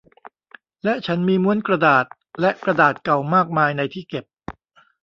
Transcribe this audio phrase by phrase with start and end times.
[0.83, 2.05] และฉันมีม้วนกระดาษ
[2.41, 4.25] และกระดาษเก่ามากมายในที่เก็บ